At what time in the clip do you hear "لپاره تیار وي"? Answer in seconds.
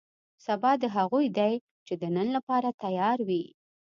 2.37-3.43